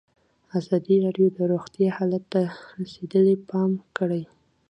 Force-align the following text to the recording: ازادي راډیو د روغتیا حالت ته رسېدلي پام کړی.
ازادي 0.59 0.95
راډیو 1.05 1.27
د 1.37 1.39
روغتیا 1.51 1.89
حالت 1.97 2.23
ته 2.33 2.41
رسېدلي 2.79 3.35
پام 3.49 3.71
کړی. 3.97 4.23